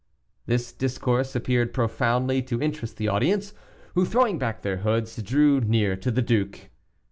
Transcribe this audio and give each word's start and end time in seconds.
This 0.47 0.73
discourse 0.73 1.35
appeared 1.35 1.75
profoundly 1.75 2.41
to 2.41 2.59
interest 2.59 2.97
the 2.97 3.07
audience, 3.07 3.53
who, 3.93 4.03
throwing 4.03 4.39
back 4.39 4.63
their 4.63 4.77
hoods, 4.77 5.15
drew 5.21 5.59
near 5.59 5.95
to 5.95 6.09
the 6.09 6.23
duke. 6.23 6.69